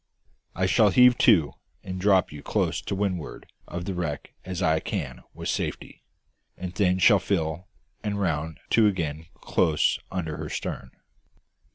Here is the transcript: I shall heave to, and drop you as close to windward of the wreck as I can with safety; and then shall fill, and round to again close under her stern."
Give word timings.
I 0.55 0.65
shall 0.65 0.89
heave 0.89 1.15
to, 1.19 1.53
and 1.83 2.01
drop 2.01 2.31
you 2.31 2.39
as 2.39 2.43
close 2.43 2.81
to 2.81 2.95
windward 2.95 3.45
of 3.67 3.85
the 3.85 3.93
wreck 3.93 4.33
as 4.43 4.63
I 4.63 4.79
can 4.79 5.21
with 5.35 5.47
safety; 5.47 6.01
and 6.57 6.73
then 6.73 6.97
shall 6.97 7.19
fill, 7.19 7.67
and 8.03 8.19
round 8.19 8.59
to 8.71 8.87
again 8.87 9.27
close 9.41 9.99
under 10.11 10.37
her 10.37 10.49
stern." 10.49 10.89